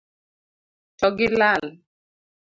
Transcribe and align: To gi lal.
To 0.99 1.07
gi 1.17 1.27
lal. 1.39 1.63